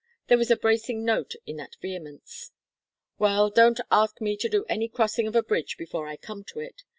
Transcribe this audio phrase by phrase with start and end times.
[0.29, 2.49] There was a bracing note in that vehemence.
[3.19, 6.59] "Well, don't ask me to do any crossing of a bridge before I come to
[6.59, 6.81] it.